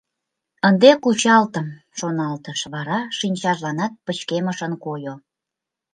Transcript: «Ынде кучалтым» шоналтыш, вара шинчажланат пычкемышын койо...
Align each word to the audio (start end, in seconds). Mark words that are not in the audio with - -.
«Ынде 0.67 0.91
кучалтым» 1.03 1.67
шоналтыш, 1.97 2.59
вара 2.73 2.99
шинчажланат 3.17 3.93
пычкемышын 4.05 4.73
койо... 4.83 5.13